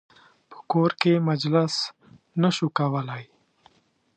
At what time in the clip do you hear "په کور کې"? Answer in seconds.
0.49-1.13